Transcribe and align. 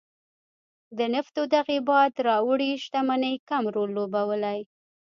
د 0.97 0.99
نفتو 1.13 1.41
دغې 1.55 1.79
باد 1.89 2.13
راوړې 2.27 2.71
شتمنۍ 2.83 3.35
کم 3.49 3.63
رول 3.75 3.89
لوبولی. 3.97 4.59